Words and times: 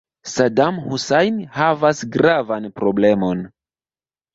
Sadam 0.35 0.79
Husajn 0.93 1.37
havas 1.59 2.03
gravan 2.19 2.69
problemon. 2.79 3.51